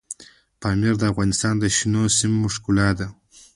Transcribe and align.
پامیر 0.61 0.93
د 0.99 1.03
افغانستان 1.11 1.53
د 1.59 1.63
شنو 1.77 2.03
سیمو 2.17 2.45
ښکلا 2.55 2.89
ده. 2.99 3.07